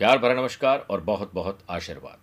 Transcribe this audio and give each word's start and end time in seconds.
प्यार 0.00 0.18
भरा 0.18 0.34
नमस्कार 0.34 0.86
और 0.90 1.00
बहुत 1.00 1.30
बहुत 1.34 1.58
आशीर्वाद। 1.70 2.16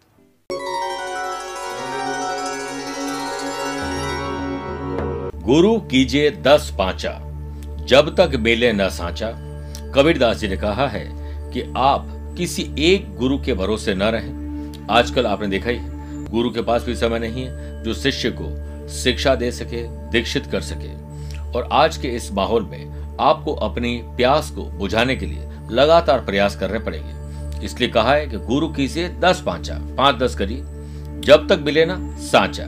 गुरु 5.44 5.80
कीजिए 5.82 6.32
दस 6.32 6.76
पांचा, 6.78 7.12
जब 7.86 8.16
तक 8.16 8.36
मेले 8.36 8.74
न 8.74 8.90
सांचा। 8.90 9.32
कबीरदास 9.96 10.38
जी 10.38 10.48
ने 10.48 10.58
कहा 10.58 10.88
है 10.88 11.06
कि 11.52 11.62
आप 11.78 12.36
किसी 12.38 12.76
एक 12.80 13.16
गुरु 13.16 13.38
के 13.38 13.54
भरोसे 13.54 13.96
न 13.96 14.04
रहें। 14.04 14.88
आजकल 14.90 15.26
आपने 15.26 15.48
देखा 15.48 15.70
ही, 15.70 15.80
गुरु 16.30 16.50
के 16.50 16.62
पास 16.62 16.84
भी 16.84 16.96
समय 16.96 17.20
नहीं 17.20 17.46
है 17.46 17.84
जो 17.84 17.94
शिष्य 17.94 18.32
को 18.42 18.88
शिक्षा 18.90 19.36
दे 19.36 19.52
सके, 19.52 19.84
दीक्षित 20.10 20.46
कर 20.46 20.62
सके। 20.62 20.94
और 21.52 21.70
आज 21.72 21.98
के 21.98 22.08
इस 22.08 22.32
माहौल 22.32 22.66
में 22.66 23.18
आपको 23.22 23.56
अपनी 23.62 23.98
प्यास 24.18 24.52
को 24.52 24.64
बुझाने 24.64 25.16
के 25.16 25.26
लिए 25.26 25.50
लगातार 25.72 26.26
प्रयास 26.26 26.56
करने 26.56 26.80
पड़ेंगे। 26.80 27.21
इसलिए 27.64 27.90
कहा 27.90 28.14
है 28.14 28.28
कि 28.28 28.38
गुरु 28.38 28.68
कीजिए 28.68 29.10
दस 29.20 29.44
पांचा, 29.46 29.78
पाँच 29.98 30.16
दस 30.16 30.36
करिए। 30.36 30.64
जब 31.22 31.48
तक 31.50 31.60
मिले 31.60 31.86
ना, 31.86 31.98
सांचा। 32.20 32.66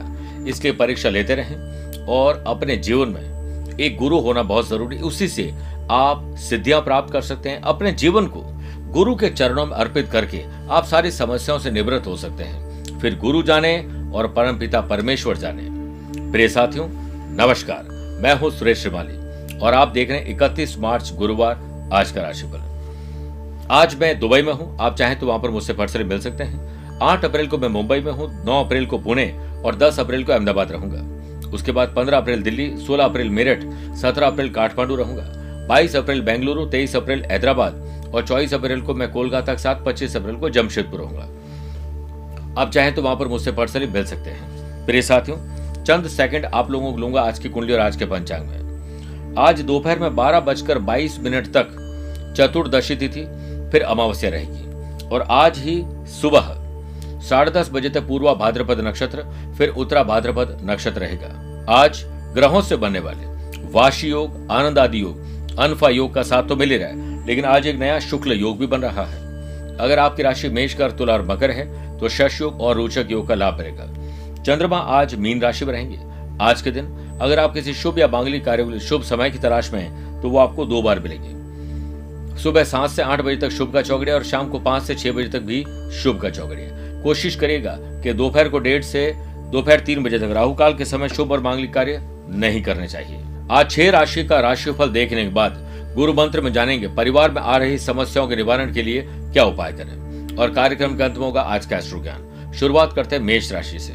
इसलिए 0.48 0.72
परीक्षा 0.72 1.08
लेते 1.08 1.34
रहें 1.34 2.06
और 2.06 2.44
अपने 2.46 2.76
जीवन 2.76 3.08
में 3.08 3.76
एक 3.80 3.96
गुरु 3.96 4.18
होना 4.18 4.42
बहुत 4.42 4.68
ज़रूरी। 4.68 4.98
उसी 4.98 5.28
से 5.28 5.52
आप 5.90 6.34
सिद्धियाँ 6.38 6.80
प्राप्त 6.80 7.12
कर 7.12 7.22
सकते 7.22 7.48
हैं। 7.48 7.60
अपने 7.60 7.92
जीवन 7.92 8.26
को 8.26 8.42
गुरु 8.92 9.14
के 9.14 9.28
चरणों 9.28 9.66
में 9.66 9.72
अर्पित 9.72 10.08
करके 10.08 10.42
आप 10.70 10.84
सारी 10.84 11.10
समस्याओं 11.10 11.58
से 11.58 11.70
निवृत्त 11.70 12.06
हो 12.06 12.16
सकते 12.16 12.44
हैं। 12.44 13.00
फिर 13.00 13.18
गुरु 13.18 13.42
जाने 13.42 13.76
और 14.14 14.28
परम 14.28 14.58
पिता 14.58 14.80
परमेश्वर 14.80 15.36
जाने। 15.36 15.68
प्रिय 16.32 16.48
साथियों, 16.48 16.86
नमस्कार। 17.38 17.88
मैं 18.22 18.34
हूँ 18.34 18.50
सुरेश 18.50 18.78
श्रीमाली 18.78 19.58
और 19.58 19.74
आप 19.74 19.88
देख 19.88 20.10
रहे 20.10 20.18
हैं 20.18 20.26
इकतीस 20.26 20.78
मार्च 20.78 21.12
गुरुवार, 21.14 21.58
आज 21.92 22.10
का 22.10 22.22
राशिफल। 22.22 22.73
आज 23.70 23.94
मैं 24.00 24.18
दुबई 24.20 24.42
में 24.42 24.52
हूँ। 24.52 24.76
आप 24.80 24.96
चाहें 24.96 25.18
तो 25.18 25.26
वहाँ 25.26 25.38
पर 25.40 25.50
मुझसे 25.50 25.72
पर्सनली 25.72 26.04
मिल 26.04 26.18
सकते 26.20 26.44
हैं। 26.44 26.98
आठ 27.02 27.24
अप्रैल 27.24 27.46
को 27.46 27.58
मैं 27.58 27.68
मुंबई 27.68 28.00
में 28.00 28.10
हूँ, 28.12 28.28
नौ 28.44 28.64
अप्रैल 28.64 28.86
को 28.86 28.98
पुणे 28.98 29.24
और 29.64 29.74
दस 29.74 29.98
अप्रैल 30.00 30.24
को 30.24 30.32
अहमदाबाद 30.32 30.72
रहूँगा। 30.72 31.50
उसके 31.50 31.72
बाद 31.72 31.94
15 31.94 32.16
अप्रैल 32.16 32.42
दिल्ली 32.42 32.68
16 32.78 33.04
अप्रैल 33.04 33.30
मेरठ 33.30 33.62
17 33.96 34.26
अप्रैल 34.26 34.50
काठमांडू 34.50 34.96
रहूँगा। 34.96 35.66
22 35.68 35.96
अप्रैल 35.96 36.20
बेंगलुरु 36.22 36.66
23 36.66 36.96
अप्रैल 36.96 37.24
हैदराबाद 37.24 38.10
और 38.14 38.26
24 38.26 38.54
अप्रैल 38.54 38.80
को 38.80 38.94
मैं 38.94 39.10
कोलकाता 39.12 39.52
के 39.52 39.58
साथ 39.58 39.84
25 39.84 40.16
अप्रैल 40.16 40.36
को 40.36 40.50
जमशेदपुर 40.50 41.00
रहूँगा। 41.00 42.60
आप 42.60 42.70
चाहें 42.70 42.94
तो 42.94 43.02
वहाँ 43.02 43.16
पर 43.16 43.28
मुझसे 43.28 43.52
पर्सनली 43.52 43.86
मिल 43.86 44.04
सकते 44.04 44.30
हैं। 44.30 44.86
प्रिय 44.86 45.02
साथियों, 45.02 45.36
चंद 45.84 46.08
सेकंड 46.08 46.44
आप 46.44 46.70
लोगों 46.70 46.92
को 46.92 46.98
लूँगा 46.98 47.22
आज 47.22 47.38
की 47.38 47.48
कुंडली 47.48 47.72
और 47.72 47.80
आज 47.80 47.96
के 47.96 48.06
पंचांग 48.06 48.46
में। 48.46 49.34
आज 49.38 49.60
दोपहर 49.62 49.98
में 49.98 50.14
बारह 50.16 50.40
बजकर 50.40 50.78
बाईस 50.80 51.18
मिनट 51.20 51.46
तक 51.46 51.80
चतुर्दशी 52.36 52.96
तिथि 52.96 53.26
फिर 53.74 53.82
अमावस्या 53.82 54.30
रहेगी। 54.30 55.08
और 55.08 55.26
आज 55.30 55.58
ही 55.58 55.82
सुबह 56.10 56.50
साढ़े 57.20 57.50
दस 57.50 57.70
बजे 57.72 57.88
तक 57.88 58.06
पूर्वा 58.08 58.34
भाद्रपद 58.34 58.80
नक्षत्र, 58.80 59.22
फिर 59.58 59.68
उत्तरा 59.68 60.02
भाद्रपद 60.02 60.58
नक्षत्र 60.64 61.00
रहेगा। 61.00 61.72
आज 61.72 62.02
ग्रहों 62.34 62.60
से 62.62 62.76
बनने 62.76 62.98
वाले 62.98 63.26
वाशी 63.72 64.08
योग 64.08 64.46
आनंद 64.50 64.78
आदि 64.78 65.00
योग, 65.02 65.58
अनफा 65.58 65.88
योग 65.88 66.14
का 66.14 66.22
साथ 66.22 66.48
तो 66.48 66.56
मिल 66.56 66.70
ही 66.70 66.76
रहा 66.76 66.88
है, 66.88 67.26
लेकिन 67.26 67.44
आज 67.46 67.66
एक 67.66 67.78
नया 67.78 67.98
शुक्ल 68.00 68.32
योग 68.32 68.58
भी 68.58 68.66
बन 68.66 68.82
रहा 68.82 69.04
है। 69.04 69.76
अगर 69.76 69.98
आपकी 69.98 70.22
राशि 70.22 70.48
मेष 70.50 70.74
कर 70.74 70.90
तुला 70.92 71.12
और 71.12 71.26
मकर 71.26 71.50
है 71.50 71.98
तो 71.98 72.08
शश 72.10 72.40
योग 72.40 72.60
और 72.60 72.76
रोचक 72.76 73.06
योग 73.10 73.28
का 73.28 73.34
लाभ 73.34 73.60
रहेगा। 73.60 74.42
चंद्रमा 74.42 74.78
आज 74.78 75.14
मीन 75.16 75.40
राशि 75.40 75.64
में 75.64 75.72
रहेंगे। 75.72 75.98
आज 76.44 76.62
के 76.62 76.70
दिन 76.70 77.18
अगर 77.22 77.38
आप 77.38 77.54
किसी 77.54 77.74
शुभ 77.74 77.98
या 77.98 78.08
मांगलिक 78.08 78.44
कार्य 78.44 78.78
शुभ 78.80 79.02
समय 79.04 79.30
की 79.30 79.38
तलाश 79.38 79.72
में 79.72 79.80
हैं 79.80 80.20
तो 80.22 80.28
वो 80.28 80.38
आपको 80.38 80.66
दो 80.66 80.82
बार 80.82 81.00
मिलेंगे। 81.00 81.33
सुबह 82.42 82.64
सात 82.64 82.90
से 82.90 83.02
आठ 83.02 83.20
बजे 83.20 83.36
तक 83.36 83.50
शुभ 83.50 83.72
का 83.72 83.82
चौकड़िया 83.82 84.14
और 84.14 84.24
शाम 84.24 84.48
को 84.48 84.58
पाँच 84.60 84.82
से 84.82 84.94
छह 84.94 85.12
बजे 85.12 85.28
तक 85.28 85.42
भी 85.42 85.64
शुभ 85.94 86.20
का 86.22 86.30
चौकड़िया 86.30 87.02
कोशिश 87.02 87.36
करेगा 87.36 87.76
कि 88.02 88.12
दोपहर 88.12 88.48
को 88.48 88.58
डेढ़ 88.58 88.82
से 88.82 89.12
दोपहर 89.52 89.80
तीन 89.80 90.02
बजे 90.02 90.18
तक 90.18 90.30
राहु 90.32 90.54
काल 90.54 90.74
के 90.74 90.84
समय 90.84 91.08
शुभ 91.08 91.32
और 91.32 91.40
मांगलिक 91.40 91.72
कार्य 91.74 92.00
नहीं 92.30 92.62
करने 92.62 92.88
चाहिए। 92.88 93.22
आज 93.50 93.70
छह 93.70 93.90
राशि 93.90 94.24
का 94.24 94.40
राशिफल 94.40 94.90
देखने 94.90 95.24
के 95.24 95.30
बाद 95.30 95.62
गुरु 95.94 96.12
मंत्र 96.12 96.40
में 96.40 96.52
जानेंगे, 96.52 96.88
परिवार 96.88 97.30
में 97.30 97.40
आ 97.42 97.56
रही 97.56 97.78
समस्याओं 97.78 98.28
के 98.28 98.36
निवारण 98.36 98.72
के 98.74 98.82
लिए 98.82 99.02
क्या 99.06 99.44
उपाय 99.44 99.72
करें 99.72 100.36
और 100.36 100.52
कार्यक्रम 100.52 100.96
के 100.96 101.02
अंत 101.02 101.18
होगा 101.18 101.40
आज 101.40 101.66
का 101.66 101.76
एस्ट्रो 101.76 102.02
ज्ञान 102.02 102.52
शुरुआत 102.58 102.92
करते 102.92 103.16
हैं 103.16 103.22
मेष 103.22 103.52
राशि 103.52 103.78
से। 103.78 103.92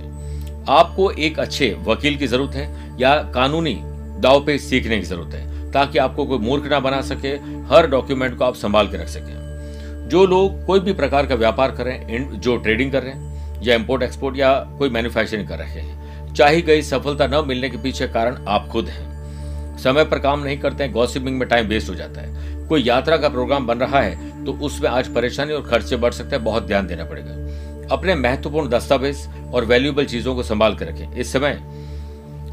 आपको 0.70 1.12
एक 1.12 1.40
अच्छे 1.40 1.76
वकील 1.84 2.18
की 2.18 2.28
ज़रूरत 2.28 2.56
है 2.56 2.98
या 3.00 3.16
कानूनी 3.36 3.78
दाव 4.22 4.46
पे 4.46 4.58
सीखने 4.60 5.00
की 5.00 5.06
ज़रूरत 5.06 5.34
है। 5.34 5.59
ताकि 5.74 5.98
आपको 5.98 6.26
कोई 6.26 6.38
मूर्ख 6.38 6.70
ना 6.70 6.80
बना 6.80 7.02
सके, 7.02 7.34
हर 7.68 7.88
डॉक्यूमेंट 7.88 8.38
को 8.38 8.46
आप 8.46 8.56
संभाल 8.56 8.88
के 8.88 8.98
रख 8.98 9.08
सकें। 9.08 10.08
जो 10.10 10.26
लोग 10.26 10.66
कोई 10.66 10.80
भी 10.80 10.94
प्रकार 10.94 11.26
का 11.26 11.36
व्यापार 11.36 11.72
कर 11.72 11.88
जो 12.36 12.58
ट्रेडिंग 12.58 12.92
कर 12.92 13.04
रहे 13.04 13.14
हैं, 13.14 13.64
या 13.64 13.76
इम्पोर्ट 13.76 14.04
एक्सपोर्ट 14.04 14.38
या 14.38 14.54
कोई 14.80 14.90
मैन्युफैक्चरिंग 14.90 15.48
कर 15.48 15.58
रहे 15.58 15.82
हैं, 15.82 16.34
चाहे 16.34 16.62
गई 16.62 16.82
सफलता 16.82 17.28
न 17.28 17.44
मिलने 17.48 17.70
के 17.70 17.78
पीछे 17.78 18.08
कारण 18.08 18.46
आप 18.48 18.68
खुद 18.68 18.88
हैं। 18.88 19.78
समय 19.78 20.06
पर 20.06 20.20
काम 20.20 20.44
नहीं 20.44 20.58
करते 20.58 20.84
हैं 20.84 20.94
गॉसिपिंग 20.94 21.40
में 21.40 21.48
टाइम 21.50 21.68
वेस्ट 21.68 21.90
हो 21.90 21.96
जाता 21.96 22.22
है। 22.22 22.68
कोई 22.68 22.84
यात्रा 22.84 23.18
का 23.18 23.30
प्रोग्राम 23.30 23.68
बन 23.68 23.78
रहा 23.78 24.02
है 24.02 24.46
तो 24.46 24.54
उसमें 24.54 24.90
आज 24.90 25.08
परेशानी 25.08 25.54
और 25.54 25.62
खर्चे 25.62 25.96
बढ़ 25.96 26.12
सकते 26.12 26.36
हैं, 26.36 26.46
बहुत 26.46 26.68
ध्यान 26.68 26.88
देना 26.88 27.06
पड़ेगा। 27.06 27.96
अपने 27.96 28.16
महत्वपूर्ण 28.16 28.70
दस्तावेज़ 28.70 29.28
और 29.54 29.66
वैल्यूएबल 29.66 30.06
चीज़ों 30.06 30.36
को 30.36 30.44
संभाल 30.44 30.76
कर 30.76 30.88
रखें। 30.88 31.12
इस 31.14 31.34
समय 31.34 31.60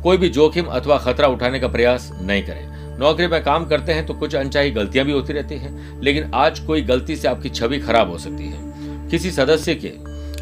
कोई 0.02 0.16
भी 0.16 0.28
जोखिम 0.28 0.64
अथवा 0.64 0.98
खतरा 0.98 1.28
उठाने 1.28 1.58
का 1.60 1.69
प्रयास 1.69 2.10
नहीं 2.22 2.42
करें। 2.42 2.75
नौकरी 2.98 3.26
में 3.26 3.43
काम 3.44 3.64
करते 3.66 3.93
हैं 3.93 4.06
तो 4.06 4.14
कुछ 4.14 4.34
अनचाही 4.34 4.70
गलतियाँ 4.70 5.06
भी 5.06 5.12
होती 5.12 5.32
रहती 5.32 5.54
हैं 5.56 6.00
लेकिन 6.02 6.31
आज 6.34 6.60
कोई 6.60 6.82
गलती 6.84 7.16
से 7.16 7.28
आपकी 7.28 7.48
छवि 7.50 7.78
खराब 7.78 8.10
हो 8.10 8.19
सकती 8.19 8.44
है। 8.44 9.08
किसी 9.10 9.31
सदस्य 9.32 9.75
के 9.76 9.93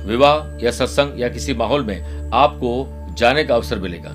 विवाह 0.04 0.64
या 0.64 0.70
सत्संग 0.72 1.20
या 1.20 1.28
किसी 1.28 1.54
माहौल 1.54 1.84
में 1.84 2.30
आपको 2.34 3.14
जाने 3.18 3.44
का 3.44 3.54
अवसर 3.54 3.78
मिलेगा। 3.78 4.14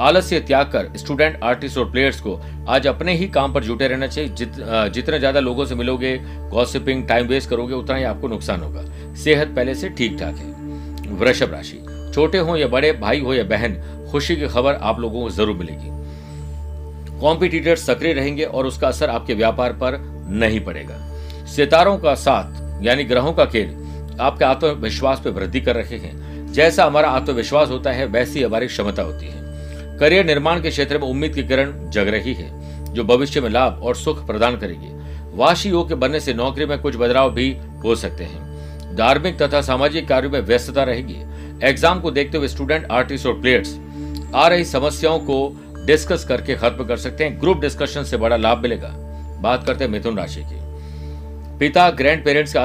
आलस्य 0.00 0.40
त्याग 0.40 0.66
कर 0.66 0.88
स्टूडेंट 0.96 1.42
आर्टिस्ट 1.44 1.78
और 1.78 1.90
प्लेयर्स 1.90 2.20
को 2.20 2.38
आज 2.68 2.86
अपने 2.86 3.14
ही 3.16 3.26
काम 3.28 3.52
पर 3.54 3.64
जुटे 3.64 3.88
रहना 3.88 4.06
चाहिए। 4.06 4.30
जित, 4.30 4.52
जितने 4.94 5.18
ज़्यादा 5.18 5.40
लोगों 5.40 5.64
से 5.64 5.74
मिलोगे 5.74 6.16
गॉसिपिंग 6.50 7.06
टाइम 7.08 7.26
वेस्ट 7.26 7.50
करोगे 7.50 7.74
उतना 7.74 7.96
ही 7.96 8.04
आपको 8.04 8.28
नुकसान 8.28 8.62
होगा। 8.62 8.84
सेहत 9.14 9.54
पहले 9.56 9.74
से 9.74 9.88
ठीक 9.90 10.18
ठाक 10.20 10.36
है। 10.36 11.16
वृषभ 11.16 11.52
राशि। 11.52 11.78
छोटे 12.14 12.38
हो 12.38 12.56
या 12.56 12.66
बड़े 12.68 12.92
भाई 12.94 13.20
हो 13.20 13.34
या 13.34 13.44
बहन 13.46 13.76
खुशी 14.10 14.36
की 14.36 14.48
खबर 14.48 14.74
आप 14.74 15.00
लोगों 15.00 15.22
को 15.22 15.30
ज़रूर 15.30 15.56
मिलेगी। 15.56 15.90
कॉम्पिटिटर 17.20 17.76
सक्रिय 17.76 18.12
रहेंगे 18.12 18.44
और 18.44 18.66
उसका 18.66 18.88
असर 18.88 19.10
आपके 19.10 19.34
व्यापार 19.34 19.72
पर 19.72 19.98
नहीं 20.30 20.60
पड़ेगा। 20.60 20.98
सितारों 21.46 21.96
का 21.98 22.14
साथ, 22.14 22.82
यानी 22.84 23.04
ग्रहों 23.04 23.32
का 23.32 23.44
खेल, 23.44 23.74
आपके 24.20 24.44
आत्मविश्वास 24.44 25.20
पर 25.20 25.30
वृद्धि 25.30 25.60
कर 25.60 25.76
रहे 25.76 25.98
हैं। 25.98 26.52
जैसा 26.52 26.84
हमारा 26.84 27.08
आत्मविश्वास 27.08 27.68
होता 27.68 27.92
है, 27.92 28.06
वैसी 28.06 28.42
हमारी 28.42 28.66
क्षमता 28.66 29.02
होती 29.02 29.26
है। 29.26 29.98
करियर 29.98 30.26
निर्माण 30.26 30.62
के 30.62 30.70
क्षेत्र 30.70 30.98
में 30.98 31.06
उम्मीद 31.08 31.34
की 31.34 31.42
किरण 31.42 31.72
जग 31.90 32.08
रही 32.08 32.34
है, 32.34 32.50
जो 32.94 33.04
भविष्य 33.04 33.40
में 33.40 33.50
लाभ 33.50 33.80
और 33.82 33.96
सुख 33.96 34.26
प्रदान 34.26 34.56
करेगी। 34.56 34.92
वाशी 35.36 35.68
योग 35.68 35.88
के 35.88 35.94
बनने 35.94 36.20
से 36.20 36.34
नौकरी 36.34 36.66
में 36.66 36.78
कुछ 36.78 36.96
बदलाव 36.96 37.30
भी 37.30 37.50
हो 37.84 37.94
सकते 37.94 38.24
हैं। 38.24 38.96
धार्मिक 38.96 39.42
तथा 39.42 39.60
सामाजिक 39.60 40.08
कार्यों 40.08 40.30
में 40.30 40.40
व्यस्तता 40.40 40.82
रहेगी। 40.82 41.16
एग्ज़ाम 41.62 42.00
को 42.00 42.10
देखते 42.10 42.38
हुए 42.38 42.48
स्टूडेंट 42.48 42.86
आर्टिस्ट 42.90 43.26
और 43.26 43.40
प्लेयर्स 43.40 43.78
आ 44.34 44.46
रही 44.48 44.64
समस्याओं 44.64 45.18
को 45.18 45.36
डिस्कस 45.86 46.24
करके 46.24 46.54
खत्म 46.54 46.84
कर 46.84 46.96
सकते 46.96 47.24
हैं। 47.24 47.40
ग्रुप 47.40 47.60
डिस्कशन 47.60 48.04
से 48.04 48.16
बड़ा 48.16 48.36
लाभ 48.36 48.58
मिलेगा। 48.58 48.88
बात 49.42 49.66
करते 49.66 49.84
हैं 49.84 49.90
मिथुन 49.90 50.16
राशि 50.16 50.40
की। 50.40 50.62
पिता, 51.58 51.88
ग्रैंड 51.90 52.24
पेरेंट्स 52.24 52.52
के 52.52 52.58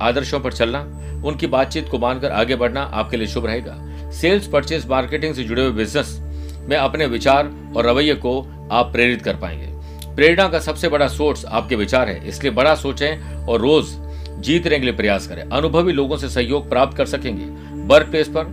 आदर्श 0.00 0.34
पर 0.34 0.52
चलना, 0.52 0.80
उनकी 1.24 1.46
बातचीत 1.46 1.88
को 1.88 1.98
मानकर 1.98 2.30
आगे 2.30 2.56
बढ़ना 2.56 2.82
आपके 2.82 3.16
लिए 3.16 3.26
शुभ 3.26 3.46
रहेगा। 3.46 4.10
सेल्स 4.12 4.46
परचेज 4.46 4.86
मार्केटिंग 4.86 5.34
से 5.34 5.44
जुड़े 5.44 5.62
हुए 5.62 5.72
बिज़नेस 5.72 6.16
में 6.68 6.76
अपने 6.76 7.06
विचार 7.06 7.50
और 7.76 7.86
रवैये 7.86 8.14
को 8.14 8.40
आप 8.72 8.92
प्रेरित 8.92 9.22
कर 9.22 9.36
पाएँगे। 9.36 10.14
प्रेरणा 10.14 10.48
का 10.48 10.58
सबसे 10.58 10.88
बड़ा 10.88 11.08
सोर्स 11.08 11.44
आपके 11.44 11.76
विचार 11.76 12.08
है, 12.08 12.28
इसलिए 12.28 12.52
बड़ा 12.52 12.74
सोचें 12.74 13.44
और 13.46 13.60
रोज 13.60 13.86
जीतने 14.38 14.78
के 14.78 14.84
लिए 14.84 14.94
प्रयास 14.94 15.26
करें। 15.26 15.42
अनुभवी 15.42 15.92
लोगों 15.92 16.16
से 16.16 16.28
सहयोग 16.28 16.68
प्राप्त 16.68 16.96
कर 16.96 17.06
सकेंगे। 17.06 17.44
वर्क 17.86 18.06
प्लेस 18.06 18.28
पर 18.28 18.44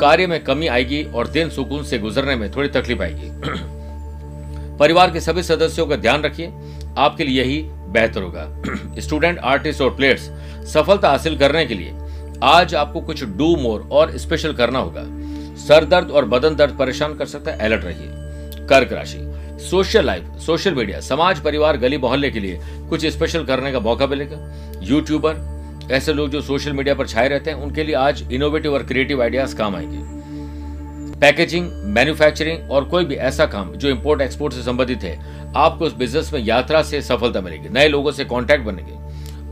कार्य 0.00 0.26
में 0.26 0.44
कमी 0.44 0.66
आएगी 0.66 1.02
और 1.04 1.26
दिन 1.26 1.50
सुकून 1.50 1.84
से 1.84 1.98
गुजरने 1.98 2.36
में 2.36 2.50
थोड़ी 2.50 2.68
तकलीफ़ 2.68 3.02
आएगी। 3.02 3.30
परिवार 4.78 5.10
के 5.10 5.20
सभी 5.20 5.42
सदस्यों 5.42 5.86
का 5.86 5.96
ध्यान 5.96 6.22
रखिए। 6.22 6.52
आपके 6.98 7.24
लिए 7.24 7.42
यही 7.42 7.62
बेहतर 7.66 8.22
होगा। 8.22 8.62
स्टूडेंट, 8.98 9.38
आर्टिस्ट 9.38 9.80
और 9.80 9.96
प्लेयर्स, 9.96 10.30
सफलता 10.74 11.10
हासिल 11.10 11.38
करने 11.38 11.66
के 11.66 11.74
लिए 11.74 11.94
आज 12.42 12.74
आपको 12.74 13.00
कुछ 13.00 13.24
डू 13.24 13.56
मोर 13.56 13.88
और 13.92 14.18
स्पेशल 14.18 14.52
करना 14.52 14.78
होगा। 14.78 15.02
सर 15.56 15.84
दर्द 15.84 16.10
और 16.10 16.24
बदन 16.24 16.56
दर्द 16.56 16.76
परेशान 16.78 17.14
कर 17.14 17.26
सकता 17.26 17.50
है, 17.50 17.58
अलर्ट 17.58 17.84
रहिए। 17.84 18.08
कर्क 18.66 18.92
राशि, 18.92 19.18
सोशल 19.70 20.06
लाइफ, 20.06 20.24
सोशल 20.38 20.74
मीडिया, 20.74 21.00
समाज, 21.00 21.40
परिवार, 21.40 21.76
गली 21.76 21.98
मोहल्ले 21.98 22.30
के 22.30 22.40
लिए 22.40 22.60
कुछ 22.64 23.06
स्पेशल 23.06 23.44
करने 23.44 23.72
का 23.72 23.80
मौका 23.80 24.06
मिलेगा। 24.06 24.52
यूट्यूबर 24.82 25.55
ऐसे 25.92 26.12
लोग 26.12 26.30
जो 26.30 26.40
सोशल 26.40 26.72
मीडिया 26.72 26.94
पर 26.94 27.06
छाए 27.06 27.28
रहते 27.28 27.50
हैं, 27.50 27.58
उनके 27.58 27.84
लिए 27.84 27.94
आज 27.94 28.22
इनोवेटिव 28.32 28.74
और 28.74 28.82
क्रिएटिव 28.82 29.22
आइडियाज़ 29.22 29.56
काम 29.56 29.76
आएँगे। 29.76 29.98
पैकेजिंग 31.20 31.70
मैन्युफैक्चरिंग 31.84 32.70
और 32.70 32.84
कोई 32.84 33.04
भी 33.04 33.14
ऐसा 33.14 33.46
काम 33.46 33.72
जो 33.72 33.88
इंपोर्ट 33.88 34.20
एक्सपोर्ट 34.20 34.54
से 34.54 34.62
संबंधित 34.62 35.02
है, 35.02 35.18
आपको 35.56 35.84
उस 35.84 35.94
बिज़नेस 35.94 36.32
में 36.32 36.40
यात्रा 36.40 36.82
से 36.82 37.02
सफलता 37.02 37.40
मिलेगी, 37.40 37.68
नए 37.68 37.88
लोगों 37.88 38.12
से 38.12 38.24
कॉन्टैक्ट 38.24 38.64
बनेंगे। 38.64 38.92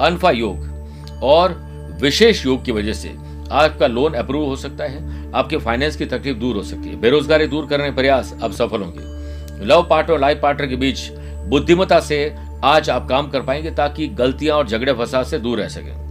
अनफा 0.04 0.30
योग 0.30 1.20
और 1.22 1.56
विशेष 2.00 2.46
योग 2.46 2.64
की 2.64 2.72
वजह 2.72 2.92
से 2.92 3.14
आपका 3.52 3.86
लोन 3.86 4.14
अप्रूव 4.14 4.44
हो 4.44 4.56
सकता 4.56 4.84
है, 4.84 5.32
आपके 5.32 5.56
फाइनेंस 5.56 5.96
की 5.96 6.06
तकलीफ़ 6.06 6.36
दूर 6.36 6.56
हो 6.56 6.62
सकती 6.62 6.88
है, 6.88 7.00
बेरोजगारी 7.00 7.46
दूर 7.46 7.66
करने 7.66 7.84
के 7.84 7.94
प्रयास 7.94 8.34
अब 8.42 8.52
सफल 8.52 8.82
होंगे। 8.82 9.64
लव 9.66 9.86
पार्टनर 9.90 10.14
और 10.14 10.20
लाइफ 10.20 10.40
पार्टनर 10.42 10.66
के 10.66 10.76
बीच 10.76 11.10
बुद्धिमता 11.48 12.00
से 12.00 12.34
आज 12.64 12.90
आप 12.90 13.08
काम 13.08 13.30
कर 13.30 13.42
पाएँगे 13.42 13.70
ताकि 13.70 14.08
गलतियाँ 14.08 14.56
और 14.56 14.68
झगड़े 14.68 14.92
फसाद 14.92 15.26
से 15.26 15.38
दूर 15.38 15.58
रह 15.58 15.68
सके। 15.68 16.03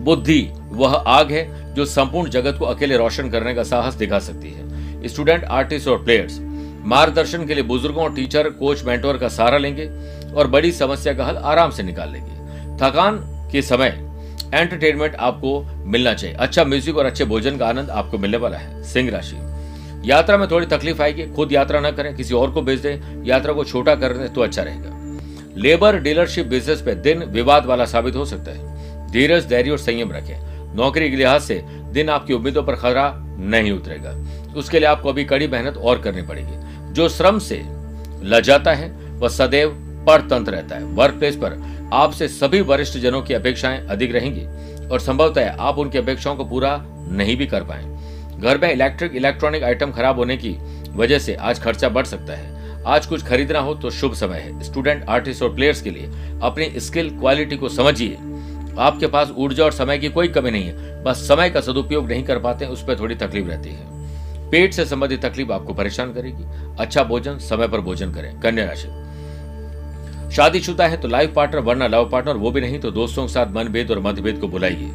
बुद्धि, 0.00 0.40
वह 0.70 0.94
आग 0.94 1.32
है, 1.32 1.74
जो 1.74 1.84
संपूर्ण 1.84 2.30
जगत 2.30 2.56
को 2.58 2.64
अकेले 2.64 2.96
रोशन 2.96 3.30
करने 3.30 3.54
का 3.54 3.62
साहस 3.62 3.94
दिखा 3.94 4.18
सकती 4.18 4.50
है। 4.50 5.08
स्टूडेंट, 5.08 5.44
आर्टिस्ट 5.44 5.88
और 5.88 6.02
प्लेयर्स, 6.04 6.38
मार्गदर्शन 6.84 7.46
के 7.46 7.54
लिए 7.54 7.62
बुज़ुर्गों 7.62 8.04
और 8.04 8.14
टीचर, 8.14 8.48
कोच, 8.50 8.84
मेंटोर 8.84 9.18
का 9.18 9.28
सहारा 9.28 9.58
लेंगे 9.58 9.86
और 10.32 10.46
बड़ी 10.46 10.72
समस्या 10.72 11.14
का 11.14 11.24
हल 11.24 11.36
आराम 11.36 11.70
से 11.70 11.82
निकाल 11.82 12.12
लेंगे। 12.12 12.76
थकान 12.78 13.18
के 13.52 13.62
समय 13.62 13.98
एंटरटेनमेंट 14.54 15.14
आपको 15.14 15.60
मिलना 15.84 16.14
चाहिए। 16.14 16.36
अच्छा 16.36 16.64
म्यूज़िक 16.64 16.96
और 16.96 17.06
अच्छे 17.06 17.24
भोजन 17.24 17.56
का 17.56 17.66
आनंद 17.66 17.90
आपको 17.90 18.18
मिलने 18.18 18.36
वाला 18.36 18.56
है। 18.56 18.82
सिंह 18.82 19.10
राशि। 19.10 19.36
यात्रा 20.04 20.36
में 20.36 20.46
थोड़ी 20.50 20.66
तकलीफ़ 20.66 21.02
आएगी, 21.02 21.26
खुद 21.26 21.52
यात्रा 21.52 21.80
न 21.80 21.90
करें, 21.90 22.14
किसी 22.16 22.34
और 22.34 22.50
को 22.50 22.62
भेज 22.62 22.80
दें, 22.80 23.24
यात्रा 23.24 23.52
को 23.52 23.64
छोटा 23.64 23.94
कर 23.94 24.12
दें 24.12 24.32
तो 24.32 24.40
अच्छा 24.40 24.62
रहेगा। 24.62 24.98
लेबर 25.56 25.98
डीलरशिप 25.98 26.46
बिज़नेस 26.46 26.82
पे 26.82 26.94
दिन 26.94 27.24
विवाद 27.24 27.66
वाला 27.66 27.84
साबित 27.84 28.16
हो 28.16 28.24
सकता 28.24 28.50
है। 28.50 28.69
धीरज, 29.10 29.46
धैर्य 29.46 29.70
और 29.70 29.78
संयम 29.78 30.12
रखें। 30.12 30.36
नौकरी 30.76 31.10
के 31.10 31.16
लिहाज 31.16 31.40
से 31.40 31.62
दिन 31.92 32.08
आपकी 32.08 32.32
उम्मीदों 32.32 32.62
पर 32.62 32.74
खतरा 32.74 33.12
नहीं 33.38 33.72
उतरेगा। 33.72 34.10
उसके 34.56 34.78
लिए 34.78 34.88
आपको 34.88 35.08
अभी 35.08 35.24
कड़ी 35.24 35.46
मेहनत 35.48 35.76
और 35.76 36.00
करनी 36.02 36.22
पड़ेगी। 36.22 36.92
जो 36.92 37.08
श्रम 37.08 37.38
से 37.38 37.62
लजाता 38.22 38.72
है, 38.72 38.90
वह 38.90 39.28
सदैव 39.28 39.68
परतंत्र 40.06 40.52
रहता 40.52 40.76
है। 40.76 40.84
वर्क 40.84 41.14
प्लेस 41.14 41.36
पर 41.36 41.58
आपसे 41.92 42.28
सभी 42.28 42.60
वरिष्ठ 42.60 42.98
जनों 42.98 43.22
की 43.22 43.34
अपेक्षाएँ 43.34 43.86
अधिक 43.86 44.14
रहेंगी 44.14 44.44
और 44.88 45.00
संभवतः 45.00 45.56
आप 45.60 45.78
उनकी 45.78 45.98
अपेक्षाओं 45.98 46.36
को 46.36 46.44
पूरा 46.44 46.76
नहीं 47.10 47.36
भी 47.36 47.46
कर 47.46 47.64
पाए। 47.64 47.84
घर 48.38 48.58
में 48.58 48.72
इलेक्ट्रिक 48.72 49.16
इलेक्ट्रॉनिक 49.16 49.62
आइटम 49.62 49.90
खराब 49.90 50.16
होने 50.16 50.36
की 50.36 50.56
वजह 50.94 51.18
से 51.18 51.34
आज 51.34 51.60
खर्चा 51.60 51.88
बढ़ 51.88 52.06
सकता 52.06 52.32
है। 52.32 52.82
आज 52.86 53.06
कुछ 53.06 53.24
खरीदना 53.24 53.58
हो 53.58 53.74
तो 53.74 53.90
शुभ 53.90 54.14
समय 54.14 54.38
है। 54.38 54.62
स्टूडेंट 54.62 55.04
आर्टिस्ट 55.08 55.42
और 55.42 55.54
प्लेयर्स 55.54 55.82
के 55.82 55.90
लिए 55.90 56.06
अपनी 56.42 56.80
स्किल 56.80 57.10
क्वालिटी 57.10 57.56
को 57.56 57.68
समझिए। 57.68 58.16
आपके 58.78 59.06
पास 59.06 59.30
ऊर्जा 59.36 59.64
और 59.64 59.72
समय 59.72 59.98
की 59.98 60.08
कोई 60.08 60.28
कमी 60.28 60.50
नहीं 60.50 60.64
है। 60.64 61.02
बस 61.04 61.16
समय 61.28 61.50
का 61.50 61.60
सदुपयोग 61.60 62.08
नहीं 62.08 62.24
कर 62.24 62.38
पाते, 62.38 62.66
उस 62.66 62.84
पर 62.84 62.98
थोड़ी 62.98 63.14
तकलीफ़ 63.14 63.46
रहती 63.46 63.70
है। 63.70 64.50
पेट 64.50 64.72
से 64.74 64.84
संबंधित 64.84 65.24
तकलीफ़ 65.24 65.52
आपको 65.52 65.74
परेशान 65.74 66.12
करेगी। 66.12 66.44
अच्छा 66.80 67.02
भोजन, 67.02 67.38
समय 67.38 67.68
पर 67.68 67.80
भोजन 67.80 68.12
करें। 68.12 68.40
कन्या 68.40 68.64
राशि। 68.64 68.88
शादीशुदा 70.36 70.86
है 70.86 70.96
तो 70.96 71.08
लाइफ 71.08 71.32
पार्टनर 71.34 71.60
वरना 71.60 71.86
लव 71.86 72.08
पार्टनर 72.10 72.36
वो 72.36 72.50
भी 72.50 72.60
नहीं 72.60 72.78
तो 72.78 72.90
दोस्तों 72.90 73.26
के 73.26 73.32
साथ 73.32 73.46
मनभेद 73.46 73.90
और 73.90 74.00
मतभेद 74.00 74.38
को 74.38 74.48
बुलाइए 74.48 74.90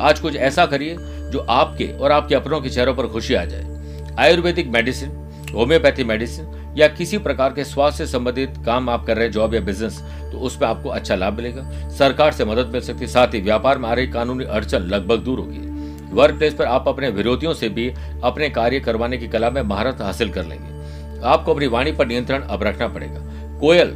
आज 0.00 0.20
कुछ 0.20 0.36
ऐसा 0.36 0.66
करिए 0.66 0.96
जो 1.30 1.38
आपके 1.38 1.86
और 1.98 2.12
आपके 2.12 2.34
अपनों 2.34 2.60
के 2.60 2.70
चेहरों 2.70 2.94
पर 2.94 3.06
खुशी 3.06 3.34
आ 3.34 3.44
जाए। 3.44 4.14
आयुर्वेदिक 4.18 4.68
मेडिसिन 4.68 5.10
होम्योपैथी 5.54 6.04
मेडिसिन 6.04 6.46
या 6.76 6.88
किसी 6.88 7.18
प्रकार 7.18 7.52
के 7.52 7.64
स्वास्थ्य 7.64 8.06
से 8.06 8.12
संबंधित 8.12 8.54
काम 8.66 8.88
आप 8.90 9.04
कर 9.06 9.16
रहे 9.16 9.24
हैं 9.24 9.32
जॉब 9.32 9.54
या 9.54 9.60
बिज़नेस 9.60 9.98
तो 10.32 10.38
उस 10.38 10.56
पर 10.56 10.66
आपको 10.66 10.88
अच्छा 10.88 11.14
लाभ 11.14 11.32
मिलेगा। 11.32 11.88
सरकार 11.88 12.32
से 12.32 12.44
मदद 12.44 12.66
मिल 12.66 12.80
सकती 12.80 13.00
है, 13.00 13.06
साथ 13.06 13.34
ही 13.34 13.40
व्यापार 13.40 13.78
में 13.78 13.88
आ 13.88 13.92
रही 13.94 14.06
कानूनी 14.06 14.44
अड़चन 14.44 14.78
लगभग 14.78 15.18
दूर 15.18 15.38
होगी। 15.38 15.72
वर्क 16.12 16.38
प्लेस 16.38 16.54
पर 16.54 16.64
आप 16.64 16.88
अपने 16.88 17.08
विरोधियों 17.10 17.54
से 17.54 17.68
भी 17.68 17.88
अपने 18.24 18.50
कार्य 18.50 18.80
करवाने 18.80 19.18
की 19.18 19.28
कला 19.28 19.50
में 19.50 19.62
महारत 19.62 20.00
हासिल 20.00 20.32
कर 20.32 20.44
लेंगे। 20.44 21.22
आपको 21.24 21.54
अपनी 21.54 21.66
वाणी 21.66 21.92
पर 21.92 22.06
नियंत्रण 22.06 22.42
अब 22.42 22.62
रखना 22.62 22.88
पड़ेगा। 22.88 23.20
कोयल, 23.60 23.90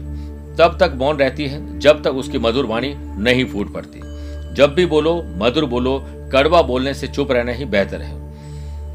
तब 0.58 0.76
तक 0.80 0.92
मौन 0.94 1.16
रहती 1.16 1.46
है 1.46 1.78
जब 1.78 2.02
तक 2.02 2.14
उसकी 2.14 2.38
मधुर 2.38 2.66
वाणी 2.66 2.94
नहीं 2.96 3.44
फूट 3.44 3.72
पड़ती। 3.72 4.00
जब 4.54 4.74
भी 4.74 4.86
बोलो, 4.86 5.22
मधुर 5.36 5.64
बोलो, 5.64 5.98
कड़वा 6.32 6.62
बोलने 6.62 6.94
से 6.94 7.06
चुप 7.06 7.32
रहना 7.32 7.52
ही 7.52 7.64
बेहतर 7.64 8.02
है। 8.02 8.27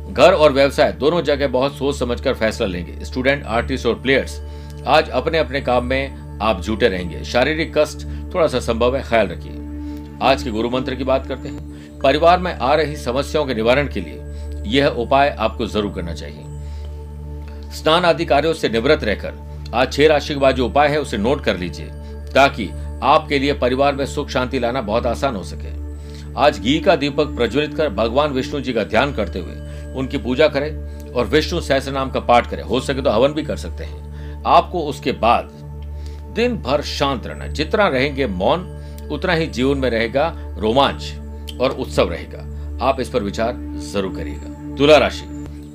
घर 0.09 0.33
और 0.33 0.51
व्यवसाय 0.51 0.91
दोनों 0.91 1.21
जगह 1.21 1.47
बहुत 1.47 1.75
सोच 1.75 1.95
समझकर 1.95 2.33
फैसला 2.33 2.67
लेंगे। 2.67 3.05
स्टूडेंट 3.05 3.43
आर्टिस्ट 3.45 3.85
और 3.85 3.95
प्लेयर्स 3.95 4.39
आज 4.87 5.09
अपने 5.09 5.37
अपने 5.37 5.61
काम 5.61 5.85
में 5.85 6.39
आप 6.41 6.61
जुटे 6.61 6.87
रहेंगे। 6.87 7.23
शारीरिक 7.23 7.77
कष्ट 7.77 8.05
थोड़ा 8.33 8.47
सा 8.47 8.59
संभव 8.59 8.95
है, 8.95 9.03
ख्याल 9.03 9.27
रखिए। 9.27 10.17
आज 10.21 10.43
के 10.43 10.51
गुरु 10.51 10.69
मंत्र 10.69 10.95
की 10.95 11.03
बात 11.03 11.27
करते 11.27 11.49
हैं। 11.49 11.99
परिवार 11.99 12.39
में 12.39 12.53
आ 12.53 12.73
रही 12.75 12.95
समस्याओं 12.95 13.45
के 13.45 13.53
निवारण 13.53 13.87
के 13.87 14.01
लिए 14.01 14.21
यह 14.67 14.87
उपाय 14.87 15.35
आपको 15.39 15.67
ज़रूर 15.67 15.93
करना 15.93 16.13
चाहिए। 16.13 17.71
स्नान 17.73 18.05
आदि 18.05 18.25
कार्यों 18.25 18.53
से 18.53 18.69
निवृत्त 18.69 19.03
रहकर 19.03 19.71
आज 19.73 19.93
छह 19.93 20.07
राशि 20.07 20.33
के 20.33 20.39
बाद 20.39 20.55
जो 20.55 20.65
उपाय 20.65 20.87
है, 20.87 20.99
उसे 21.01 21.17
नोट 21.17 21.43
कर 21.43 21.57
लीजिए, 21.57 21.85
ताकि 22.33 22.69
आपके 23.03 23.39
लिए 23.39 23.53
परिवार 23.53 23.95
में 23.95 24.05
सुख 24.05 24.29
शांति 24.29 24.59
लाना 24.59 24.81
बहुत 24.81 25.05
आसान 25.05 25.35
हो 25.35 25.43
सके। 25.43 25.71
आज 26.37 26.59
घी 26.59 26.79
का 26.79 26.95
दीपक 26.95 27.35
प्रज्वलित 27.35 27.73
कर 27.73 27.89
भगवान 27.89 28.31
विष्णु 28.31 28.61
जी 28.61 28.73
का 28.73 28.83
ध्यान 28.83 29.13
करते 29.13 29.39
हुए 29.39 29.55
उनकी 29.93 30.17
पूजा 30.17 30.47
करें 30.47 31.11
और 31.11 31.25
विष्णु 31.25 31.61
सहस्र 31.61 31.91
नाम 31.91 32.11
का 32.11 32.19
पाठ 32.21 32.49
करें। 32.49 32.63
हो 32.63 32.79
सके 32.79 33.01
तो 33.01 33.09
हवन 33.09 33.33
भी 33.33 33.43
कर 33.43 33.57
सकते 33.57 33.83
हैं। 33.83 34.43
आपको 34.47 34.81
उसके 34.81 35.11
बाद 35.19 35.49
दिन 36.35 36.55
भर 36.57 36.81
शांत 36.81 37.27
रहना। 37.27 37.47
जितना 37.49 37.87
रहेंगे 37.87 38.27
मौन, 38.27 38.61
उतना 39.11 39.33
ही 39.33 39.47
जीवन 39.47 39.77
में 39.77 39.89
रहेगा 39.89 40.31
रोमांच 40.57 41.13
और 41.61 41.71
उत्सव 41.71 42.09
रहेगा। 42.09 42.85
आप 42.85 42.99
इस 42.99 43.09
पर 43.09 43.23
विचार 43.23 43.55
ज़रूर 43.83 44.15
करिएगा। 44.15 44.75
तुला 44.77 44.97
राशि, 44.97 45.25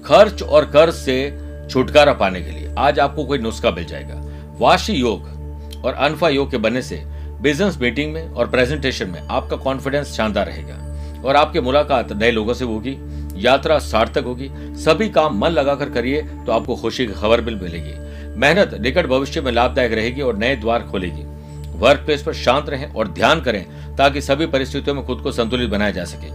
खर्च 0.06 0.42
और 0.42 0.64
कर्ज 0.66 0.94
से 0.94 1.68
छुटकारा 1.70 2.12
पाने 2.14 2.40
के 2.40 2.50
लिए 2.50 2.75
आज 2.78 2.98
आपको 2.98 3.25
कोई 3.25 3.38
नुस्खा 3.38 3.70
मिल 3.70 3.84
जाएगा। 3.84 4.14
वाशी 4.58 4.92
योग 4.92 5.84
और 5.84 5.94
अनफा 5.94 6.28
योग 6.28 6.50
के 6.50 6.58
बनने 6.58 6.82
से 6.82 7.02
बिज़नेस 7.42 7.76
मीटिंग 7.80 8.12
में 8.12 8.28
और 8.28 8.46
प्रेजेंटेशन 8.46 9.10
में 9.10 9.20
आपका 9.20 9.56
कॉन्फिडेंस 9.56 10.16
शानदार 10.16 10.46
रहेगा 10.46 11.22
और 11.25 11.37
आपकी 11.37 11.60
मुलाकात 11.60 12.12
नए 12.12 12.30
लोगों 12.30 12.54
से 12.54 12.64
होगी। 12.64 12.96
यात्रा 13.38 13.78
सार्थक 13.80 14.25
होगी। 14.25 14.50
सभी 14.76 15.09
काम 15.09 15.38
मन 15.38 15.50
लगाकर 15.50 15.90
करिए 15.90 16.23
तो 16.47 16.52
आपको 16.52 16.76
खुशी 16.76 17.07
की 17.07 17.12
खबर 17.12 17.40
भी 17.40 17.54
मिलेगी। 17.54 17.92
मेहनत 18.38 18.75
निकट 18.80 19.07
भविष्य 19.07 19.40
में 19.40 19.50
लाभदायक 19.52 19.92
रहेगी 19.92 20.21
और 20.21 20.37
नए 20.37 20.57
द्वार 20.57 20.83
खोलेगी। 20.83 21.23
वर्क 21.78 22.00
प्लेस 22.00 22.23
पर 22.23 22.33
शांत 22.35 22.68
रहें 22.71 22.87
और 22.87 23.09
ध्यान 23.09 23.40
करें, 23.40 23.64
ताकि 23.97 24.21
सभी 24.21 24.47
परिस्थितियों 24.47 24.95
में 24.97 25.04
खुद 25.07 25.21
को 25.21 25.33
संतुलित 25.33 25.71
बनाया 25.71 25.90
जा 25.90 26.04
सके। 26.04 26.30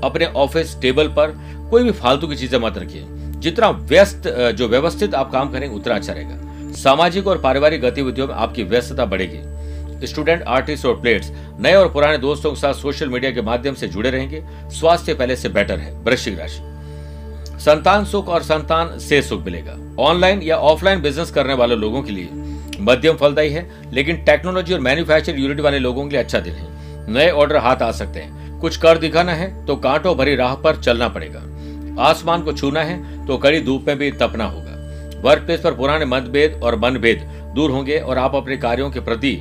अपने 0.00 0.26
ऑफ़िस 0.26 0.80
टेबल 0.80 1.08
पर 1.08 1.34
कोई 1.70 1.84
भी 1.84 1.90
फालतू 1.92 2.26
की 2.26 2.36
चीज़ें 2.36 2.58
मत 2.58 2.78
रखिए। 2.78 3.04
जितना 3.38 3.68
व्यस्त 3.70 4.28
जो 4.56 4.68
व्यवस्थित 4.68 5.14
आप 5.14 5.30
काम 5.32 5.52
करें, 5.52 5.68
उतना 5.68 5.94
अच्छा 5.94 6.12
रहेगा। 6.12 6.72
सामाजिक 6.72 7.26
और 7.26 7.38
पारिवारिक 7.38 7.80
गतिविधियों 7.82 8.26
में 8.28 8.34
आपकी 8.34 8.62
व्यस्तता 8.64 9.04
बढ़ेगी। 9.04 9.38
स्टूडेंट 10.06 10.42
आर्टिस्ट 10.42 10.86
और 10.86 11.00
प्लेयर्स 11.00 11.30
नए 11.60 11.74
और 11.74 11.92
पुराने 11.92 12.18
दोस्तों 12.18 12.50
के 12.50 12.60
साथ 12.60 12.74
सोशल 12.74 13.08
मीडिया 13.08 13.30
के 13.30 13.42
माध्यम 13.42 13.74
से 13.74 13.88
जुड़े 13.88 14.10
रहेंगे। 14.10 14.42
स्वास्थ्य 14.70 15.14
पहले 15.14 15.36
से 15.36 15.48
बेटर 15.48 15.78
है। 15.78 15.92
वृश्चिक 16.00 16.38
राशि। 16.38 16.60
संतान 17.60 18.04
सुख 18.04 18.28
और 18.28 18.42
संतान 18.42 18.98
से 18.98 19.20
सुख 19.22 19.44
मिलेगा। 19.44 19.78
ऑनलाइन 20.02 20.42
या 20.42 20.56
ऑफलाइन 20.56 21.02
बिज़नेस 21.02 21.30
करने 21.30 21.54
वाले 21.54 21.76
लोगों 21.76 22.02
के 22.02 22.12
लिए 22.12 22.28
मध्यम 22.80 23.16
फलदायी 23.16 23.50
है, 23.50 23.68
लेकिन 23.92 24.16
टेक्नोलॉजी 24.16 24.74
और 24.74 24.80
मैन्युफैक्चर 24.80 25.38
यूनिट 25.38 25.60
वाले 25.60 25.78
लोगों 25.78 26.04
के 26.04 26.10
लिए 26.10 26.20
अच्छा 26.20 26.40
दिन 26.40 26.54
है। 26.54 27.12
नए 27.12 27.30
ऑर्डर 27.30 27.56
हाथ 27.56 27.76
आ 27.76 27.90
सकते 27.92 28.20
हैं। 28.20 28.58
कुछ 28.60 28.76
कर 28.76 28.98
दिखाना 28.98 29.32
है 29.32 29.66
तो 29.66 29.76
कांटों 29.76 30.16
भरी 30.16 30.34
राह 30.36 30.54
पर 30.54 30.76
चलना 30.76 31.08
पड़ेगा। 31.08 32.02
आसमान 32.02 32.42
को 32.42 32.52
छूना 32.52 32.82
है 32.82 33.26
तो 33.26 33.36
कड़ी 33.38 33.60
धूप 33.60 33.84
में 33.88 33.98
भी 33.98 34.10
तपना 34.12 34.44
होगा। 34.44 35.20
वर्क 35.22 35.42
प्लेस 35.42 35.60
पर 35.60 35.74
पुराने 35.74 36.04
मतभेद 36.04 36.60
और 36.64 36.78
मनभेद 36.78 37.20
दूर 37.54 37.70
होंगे 37.70 37.98
और 37.98 38.18
आप 38.18 38.34
अपने 38.34 38.56
कार्यों 38.56 38.90
के 38.90 39.00
प्रति 39.00 39.36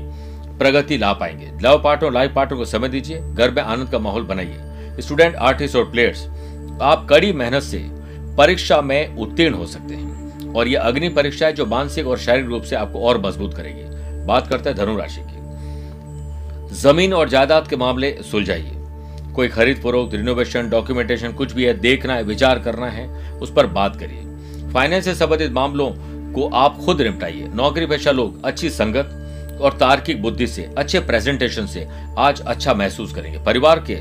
प्रगति 0.59 0.97
ला 0.97 1.13
पाएँगे। 1.13 1.51
लव 1.61 1.81
पार्ट 1.83 2.03
और 2.03 2.13
लाइफ 2.13 2.33
पार्टनर 2.35 2.57
को 2.57 2.65
समय 2.65 2.89
दीजिए, 2.89 3.21
घर 3.33 3.51
में 3.51 3.63
आनंद 3.63 3.89
का 3.89 3.99
माहौल 3.99 4.23
बनाइए। 4.23 4.59
स्टूडेंट, 4.99 5.35
आर्टिस्ट 5.35 5.75
और 5.75 5.83
प्लेयर्स, 5.83 6.27
आप 6.81 7.07
कड़ी 7.09 7.33
मेहनत 7.33 7.63
से 7.63 7.89
परीक्षा 8.37 8.81
में 8.81 9.17
उत्तीर्ण 9.17 9.55
हो 9.55 9.65
सकते 9.65 9.93
हैं। 9.93 10.13
और 10.53 10.67
यह 10.67 10.81
अग्नि 10.81 11.09
परीक्षा 11.09 11.45
है 11.45 11.53
जो 11.53 11.65
मानसिक 11.65 12.07
और 12.07 12.17
शारीरिक 12.17 12.49
रूप 12.49 12.63
से 12.63 12.75
आपको 12.75 12.99
और 12.99 13.21
मज़बूत 13.21 13.53
करेगी। 13.53 13.83
बात 14.25 14.47
करते 14.47 14.69
हैं 14.69 14.77
धनु 14.77 14.97
राशि 14.97 15.21
की। 15.21 15.43
ज़मीन 16.75 17.13
और 17.13 17.29
जायदाद 17.29 17.67
के 17.67 17.75
मामले 17.75 18.17
सुलझाइए। 18.31 18.71
कोई 19.35 19.47
खरीद 19.47 19.77
फरोख्त 19.77 20.15
रिनोवेशन 20.15 20.69
डॉक्यूमेंटेशन 20.69 21.31
कुछ 21.31 21.53
भी 21.53 21.63
है, 21.63 21.73
देखना 21.73 22.15
है, 22.15 22.23
विचार 22.23 22.59
करना 22.59 22.87
है, 22.87 23.31
उस 23.31 23.53
पर 23.53 23.67
बात 23.67 23.95
करिए। 23.95 24.19
फाइनेंस 24.71 25.05
से 25.05 25.15
संबंधित 25.15 25.51
मामलों 25.51 25.91
को 26.33 26.49
आप 26.53 26.79
खुद 26.85 27.01
निपटाइए। 27.01 27.47
नौकरी 27.47 27.85
पेशा 27.85 28.11
लोग, 28.11 28.45
अच्छी 28.45 28.69
संगत 28.69 29.19
और 29.57 29.77
तार्किक 29.79 30.21
बुद्धि 30.21 30.47
से, 30.47 30.69
अच्छे 30.77 30.99
प्रेजेंटेशन 30.99 31.65
से 31.65 31.87
आज 32.17 32.41
अच्छा 32.41 32.73
महसूस 32.73 33.13
करेंगे। 33.13 33.43
परिवार 33.43 33.79
के 33.79 33.95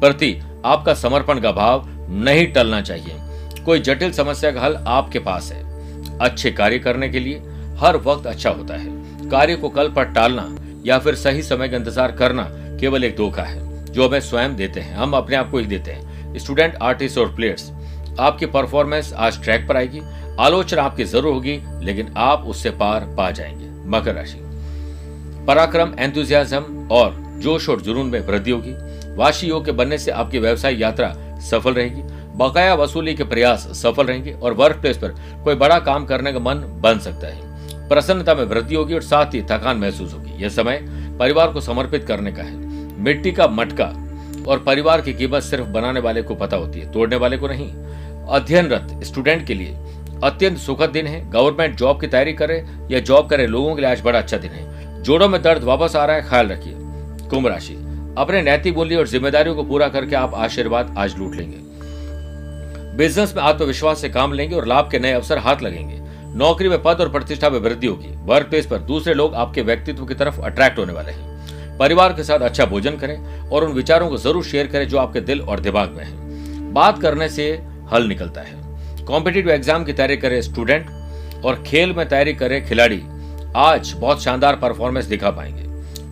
प्रति 0.00 0.36
आपका 0.64 0.94
समर्पण 0.94 1.40
का 1.40 1.52
भाव 1.52 1.88
नहीं 2.10 2.46
टलना 2.46 2.80
चाहिए। 2.80 3.16
कोई 3.64 3.80
जटिल 3.80 4.12
समस्या 4.12 4.50
का 4.50 4.60
हल 4.60 4.76
आपके 4.88 5.18
पास 5.18 5.50
है। 5.52 6.18
अच्छे 6.18 6.50
कार्य 6.50 6.78
करने 6.78 7.08
के 7.08 7.20
लिए 7.20 7.42
हर 7.78 7.96
वक्त 7.96 8.26
अच्छा 8.26 8.50
होता 8.50 8.76
है। 8.76 9.28
कार्य 9.30 9.56
को 9.56 9.68
कल 9.68 9.88
पर 9.88 10.04
टालना 10.04 10.48
या 10.86 10.98
फिर 10.98 11.14
सही 11.14 11.42
समय 11.42 11.68
का 11.68 11.76
इंतज़ार 11.76 12.12
करना 12.12 12.46
केवल 12.80 13.04
एक 13.04 13.16
धोखा 13.16 13.42
है। 13.42 13.68
जो 13.84 14.08
हमें 14.08 14.20
स्वयं 14.20 14.56
देते 14.56 14.80
हैं, 14.80 14.94
हम 14.96 15.12
अपने 15.12 15.36
आप 15.36 15.50
को 15.50 15.58
ही 15.58 15.66
देते 15.66 15.90
हैं। 15.90 16.38
स्टूडेंट 16.38 16.74
आर्टिस्ट 16.82 17.18
और 17.18 17.34
प्लेयर्स 17.34 17.70
आपकी 18.20 18.46
परफॉर्मेंस 18.46 19.12
आज 19.12 19.42
ट्रैक 19.42 19.66
पर 19.68 19.76
आएगी। 19.76 20.00
आलोचना 20.40 20.82
आपकी 20.82 21.04
ज़रूर 21.04 21.32
होगी, 21.34 21.60
लेकिन 21.82 22.14
आप 22.16 22.44
उससे 22.46 22.70
पार 22.70 23.14
पा 23.16 23.30
जाएँगे। 23.30 23.68
मकर 23.88 24.14
राशि। 24.14 24.38
पराक्रम 25.46 25.94
एंथुजियाज्म 25.98 26.88
और 26.92 27.14
जोश 27.38 27.68
और 27.68 27.80
जुनून 27.80 28.06
में 28.06 28.20
वृद्धि 28.20 28.50
होगी। 28.50 28.72
वाशी 29.16 29.46
योग 29.46 29.64
के 29.64 29.72
बनने 29.72 29.98
से 29.98 30.10
आपकी 30.10 30.38
व्यवसाय 30.38 30.80
यात्रा 30.80 31.14
सफल 31.40 31.74
रहेगी। 31.74 32.02
बकाया 32.36 32.74
वसूली 32.74 33.14
के 33.14 33.24
प्रयास 33.24 33.68
सफल 33.72 34.04
रहेंगे 34.04 34.32
और 34.32 34.52
वर्क 34.52 34.76
प्लेस 34.76 34.96
पर 34.96 35.08
कोई 35.44 35.54
बड़ा 35.54 35.78
काम 35.78 36.04
करने 36.06 36.32
का 36.32 36.38
मन 36.38 36.54
बन 36.80 36.98
सकता 36.98 37.26
है। 37.26 37.88
प्रसन्नता 37.88 38.34
में 38.34 38.44
वृद्धि 38.44 38.74
होगी 38.74 38.94
और 38.94 39.02
साथ 39.02 39.34
ही 39.34 39.42
थकान 39.42 39.76
महसूस 39.76 40.14
होगी। 40.14 40.42
यह 40.42 40.48
समय 40.48 40.78
परिवार 41.20 41.48
को 41.48 41.60
समर्पित 41.60 42.04
करने 42.04 42.32
का 42.32 42.42
है। 42.42 42.56
मिट्टी 43.00 43.32
का 43.32 43.46
मटका 43.46 43.86
और 44.48 44.58
परिवार 44.58 45.00
की 45.00 45.14
कीमत 45.14 45.42
सिर्फ़ 45.42 45.64
बनाने 45.64 46.00
वाले 46.00 46.22
को 46.22 46.34
पता 46.34 46.56
होती 46.56 46.80
है, 46.80 46.92
तोड़ने 46.92 47.16
वाले 47.16 47.36
को 47.36 47.48
नहीं। 47.48 47.72
अध्ययनरत 48.28 49.00
स्टूडेंट 49.04 49.46
के 49.46 49.54
लिए 49.54 49.76
अत्यंत 50.24 50.58
सुखद 50.58 50.90
दिन 50.90 51.06
है। 51.06 51.30
गवर्नमेंट 51.30 51.76
जॉब 51.76 52.00
की 52.00 52.06
तैयारी 52.06 52.32
करे 52.32 52.64
या 52.90 52.98
जॉब 53.00 53.28
करे, 53.28 53.46
लोगों 53.46 53.74
के 53.74 53.82
लिए 53.82 53.90
आज 53.90 54.00
बड़ा 54.00 54.18
अच्छा 54.18 54.36
दिन 54.36 54.50
है। 54.50 54.89
जोड़ों 55.00 55.28
में 55.28 55.40
दर्द 55.42 55.62
वापस 55.64 55.96
आ 55.96 56.04
रहा 56.04 56.16
है, 56.16 56.22
ख्याल 56.22 56.48
रखिए। 56.48 56.74
कुंभ 57.28 57.46
राशि। 57.46 57.74
अपने 58.18 58.42
नैतिक 58.42 58.76
मूल्य 58.76 58.96
और 58.96 59.08
जिम्मेदारियों 59.08 59.54
को 59.56 59.62
पूरा 59.64 59.88
करके 59.88 60.16
आप 60.16 60.34
आशीर्वाद 60.36 60.94
आज 60.98 61.16
लूट 61.18 61.34
लेंगे। 61.34 61.58
बिज़नेस 62.96 63.32
में 63.36 63.42
आत्मविश्वास 63.42 64.00
से 64.00 64.08
काम 64.08 64.32
लेंगे 64.32 64.56
और 64.56 64.66
लाभ 64.66 64.90
के 64.90 64.98
नए 64.98 65.12
अवसर 65.12 65.38
हाथ 65.38 65.62
लगेंगे। 65.62 65.98
नौकरी 66.34 66.68
में 66.68 66.82
पद 66.82 67.00
और 67.00 67.08
प्रतिष्ठा 67.08 67.50
में 67.50 67.58
वृद्धि 67.58 67.86
होगी। 67.86 68.08
वर्क 68.26 68.48
प्लेस 68.48 68.66
पर 68.66 68.78
दूसरे 68.86 69.14
लोग 69.14 69.34
आपके 69.34 69.62
व्यक्तित्व 69.62 70.04
की 70.06 70.14
तरफ़ 70.14 70.40
अट्रैक्ट 70.40 70.78
होने 70.78 70.92
वाले 70.92 71.12
हैं। 71.12 71.78
परिवार 71.78 72.12
के 72.12 72.24
साथ 72.24 72.40
अच्छा 72.40 72.64
भोजन 72.66 72.96
करें 72.96 73.16
और 73.48 73.64
उन 73.64 73.72
विचारों 73.72 74.08
को 74.08 74.16
ज़रूर 74.16 74.44
शेयर 74.44 74.66
करें 74.66 74.86
जो 74.88 74.98
आपके 74.98 75.20
दिल 75.20 75.40
और 75.40 75.60
दिमाग 75.60 75.90
में 75.90 76.04
है। 76.04 76.72
बात 76.72 77.00
करने 77.02 77.28
से 77.28 77.50
हल 77.92 78.06
निकलता 78.08 78.40
है। 78.40 79.04
कॉम्पिटेटिव 79.04 79.50
एग्ज़ाम 79.50 79.84
की 79.84 79.92
तैयारी 79.92 80.16
करे 80.16 80.42
स्टूडेंट 80.42 80.90
और 81.44 81.62
खेल 81.66 81.92
में 81.92 82.08
तैयारी 82.08 82.34
करे 82.34 82.60
खिलाड़ी। 82.60 83.02
आज 83.56 83.92
बहुत 83.92 84.22
शानदार 84.22 84.56
परफॉर्मेंस 84.56 85.04
दिखा 85.04 85.30
पाएँगे। 85.30 85.62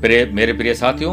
प्रिय, 0.00 0.24
मेरे 0.26 0.52
प्रिय 0.52 0.74
साथियों, 0.74 1.12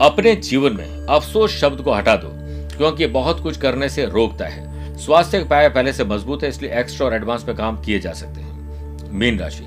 अपने 0.00 0.34
जीवन 0.36 0.72
में 0.72 1.06
अफसोस 1.06 1.56
शब्द 1.56 1.80
को 1.80 1.92
हटा 1.92 2.14
दो, 2.16 2.28
क्योंकि 2.76 3.06
बहुत 3.06 3.40
कुछ 3.40 3.56
करने 3.56 3.88
से 3.88 4.04
रोकता 4.04 4.44
है। 4.44 4.96
स्वास्थ्य 4.96 5.38
का 5.38 5.44
पाया 5.44 5.68
पहले 5.68 5.92
से 5.92 6.04
मज़बूत 6.04 6.42
है, 6.42 6.48
इसलिए 6.48 6.78
एक्स्ट्रा 6.80 7.06
और 7.06 7.14
एडवांस 7.14 7.44
में 7.48 7.56
काम 7.56 7.80
किए 7.82 7.98
जा 7.98 8.12
सकते 8.12 8.40
हैं। 8.40 9.10
मीन 9.10 9.38
राशि, 9.38 9.64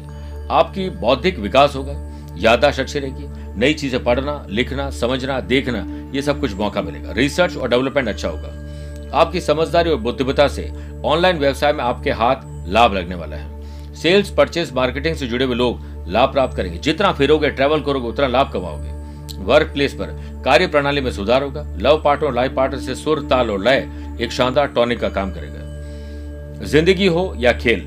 आपकी 0.51 0.89
बौद्धिक 0.89 1.39
विकास 1.39 1.75
होगा 1.75 1.93
यादाश्त 2.38 2.79
अच्छी 2.79 3.00
रहेगी, 3.00 3.27
नई 3.60 3.74
चीज़ें 3.74 4.03
पढ़ना, 4.03 4.46
लिखना, 4.50 4.89
समझना, 4.89 5.39
देखना, 5.39 5.86
ये 6.13 6.22
सब 6.22 6.39
कुछ 6.39 6.53
मौका 6.53 6.81
मिलेगा। 6.81 7.12
रिसर्च 7.12 7.57
और 7.57 7.69
डेवलपमेंट 7.69 8.07
अच्छा 8.07 8.27
होगा। 8.27 9.19
आपकी 9.19 9.41
समझदारी 9.41 9.89
और 9.89 9.98
बुद्धिमता 9.98 10.48
से 10.48 10.72
ऑनलाइन 11.05 11.38
व्यवसाय 11.38 11.74
में 11.74 11.84
आपके 11.84 12.12
हाथ 12.12 12.67
लाभ 12.67 12.93
लगने 12.93 13.15
वाला 13.15 13.36
है। 13.36 13.56
सेल्स 13.98 14.30
परचेज 14.30 14.72
मार्केटिंग 14.74 15.16
से 15.16 15.27
जुड़े 15.27 15.46
हुए 15.46 15.56
लोग 15.56 15.80
लाभ 16.08 16.32
प्राप्त 16.32 16.56
करेंगे। 16.58 16.77
जितना 16.80 17.12
फिरोगे 17.12 17.50
ट्रेवल 17.50 17.82
करोगे, 17.82 18.08
उतना 18.08 18.27
लाभ 18.27 18.51
कमाओगे। 18.54 18.96
वर्क 19.46 19.68
प्लेस 19.68 19.94
पर 19.94 20.16
कार्य 20.46 20.68
प्रणाली 20.68 21.01
में 21.01 21.12
सुधार 21.12 21.44
होगा। 21.44 21.66
लव 21.80 22.01
पार्टनर 22.06 22.34
लाइफ 22.34 22.54
पार्टनर 22.56 22.80
से 22.80 22.96
सुर, 22.96 23.22
ताल 23.22 23.51
और 23.51 23.60
लय 23.60 23.88
एक 24.22 24.32
शानदार 24.32 24.68
टॉनिक 24.68 25.00
का 25.00 25.10
काम 25.10 25.32
करेगा। 25.32 26.66
ज़िंदगी 26.66 27.08
हो 27.08 27.34
या 27.38 27.54
खेल, 27.54 27.84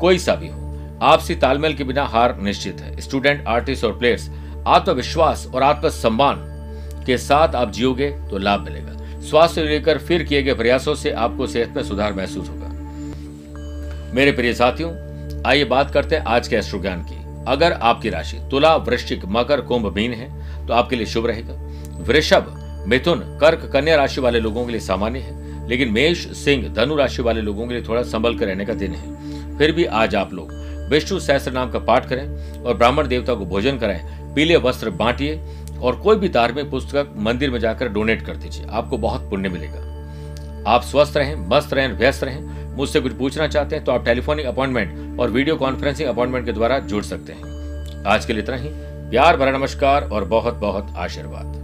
कोई 0.00 0.18
सा 0.18 0.34
भी 0.34 0.48
हो, 0.48 0.98
आपसी 1.02 1.34
तालमेल 1.34 1.74
के 1.74 1.84
बिना 1.84 2.04
हार 2.04 2.36
निश्चित 2.40 2.80
है। 2.80 3.00
स्टूडेंट 3.00 3.46
आर्टिस्ट 3.46 3.84
और 3.84 3.98
प्लेयर्स 3.98 4.28
आत्मविश्वास 4.66 5.46
और 5.54 5.62
आत्मसम्मान 5.62 6.36
के 7.06 7.16
साथ 7.18 7.54
आप 7.54 7.70
जियोगे 7.70 8.10
तो 8.30 8.38
लाभ 8.38 8.60
मिलेगा। 8.60 9.20
स्वास्थ्य 9.20 9.62
लेकर 9.62 9.98
फिर 9.98 10.22
किए 10.22 10.42
गए 10.42 10.54
प्रयासों 10.54 10.94
से 10.94 11.10
आपको 11.12 11.46
सेहत 11.46 11.76
में 11.76 11.82
सुधार 11.82 12.12
महसूस 12.12 12.48
होगा। 12.48 12.68
मेरे 14.14 14.32
प्रिय 14.32 14.54
साथियों 14.54 14.90
आइए 15.46 15.64
बात 15.64 15.90
करते 15.90 16.16
हैं 16.16 16.24
आज 16.24 16.48
के 16.48 16.56
एस्ट्रो 16.56 16.78
ज्ञान 16.80 17.02
की। 17.02 17.16
अगर 17.48 17.72
आपकी 17.72 18.10
राशि 18.10 18.36
तुला, 18.50 18.74
वृश्चिक, 18.76 19.24
मकर, 19.26 19.60
कुंभ, 19.60 19.86
मीन 19.94 20.12
है 20.12 20.66
तो 20.66 20.74
आपके 20.74 20.96
लिए 20.96 21.06
शुभ 21.06 21.26
रहेगा। 21.26 21.54
वृषभ, 22.02 22.84
मिथुन, 22.88 23.18
कर्क, 23.40 23.68
कन्या 23.72 23.96
राशि 23.96 24.20
वाले 24.20 24.40
लोगों 24.40 24.64
के 24.66 24.72
लिए 24.72 24.80
सामान्य 24.80 25.18
है, 25.18 25.68
लेकिन 25.68 25.88
मेष, 25.88 26.26
सिंह, 26.34 26.68
धनु 26.74 26.96
राशि 26.96 27.22
वाले 27.22 27.40
लोगों 27.40 27.66
के 27.66 27.74
लिए 27.74 27.82
थोड़ा 27.82 28.02
संभल 28.02 28.38
कर 28.38 28.46
रहने 28.46 28.64
का 28.64 28.74
दिन 28.74 28.92
है। 28.92 29.58
फिर 29.58 29.72
भी 29.72 29.84
आज 29.84 30.14
आप 30.14 30.32
लोग 30.32 30.52
विष्णु 30.90 31.18
सहस्त्र 31.20 31.52
नाम 31.52 31.70
का 31.70 31.78
पाठ 31.78 32.08
करें 32.08 32.62
और 32.62 32.76
ब्राह्मण 32.76 33.08
देवता 33.08 33.34
को 33.34 33.46
भोजन 33.46 33.78
कराएँ, 33.78 34.34
पीले 34.34 34.56
वस्त्र 34.56 34.90
बांटिए 34.92 35.40
और 35.82 35.96
कोई 35.96 36.16
भी 36.16 36.28
धार्मिक 36.28 36.70
पुस्तक 36.70 37.14
मंदिर 37.18 37.50
में 37.50 37.60
जाकर 37.60 37.88
डोनेट 37.88 38.22
कर 38.22 38.36
दीजिए। 38.36 38.66
आपको 38.70 38.98
बहुत 38.98 39.28
पुण्य 39.30 39.48
मिलेगा। 39.48 39.90
आप 40.66 40.82
स्वस्थ 40.82 41.16
रहें, 41.16 41.36
मस्त 41.48 41.72
रहें, 41.74 41.92
व्यस्त 41.92 42.24
रहें। 42.24 42.40
मुझसे 42.76 43.00
कुछ 43.00 43.12
पूछना 43.12 43.46
चाहते 43.48 43.76
हैं 43.76 43.84
तो 43.84 43.92
आप 43.92 44.04
टेलीफोनिक 44.04 44.46
अपॉइंटमेंट 44.46 45.01
और 45.20 45.30
वीडियो 45.30 45.56
कॉन्फ्रेंसिंग 45.56 46.08
अपॉइंटमेंट 46.08 46.46
के 46.46 46.52
द्वारा 46.52 46.78
जुड़ 46.78 47.02
सकते 47.04 47.32
हैं। 47.32 48.04
आज 48.04 48.26
के 48.26 48.32
लिए 48.32 48.42
इतना 48.42 48.56
ही। 48.56 48.68
प्यार 49.10 49.36
भरा 49.36 49.50
नमस्कार 49.50 50.08
और 50.08 50.24
बहुत 50.24 50.54
बहुत 50.54 50.94
आशीर्वाद। 50.96 51.61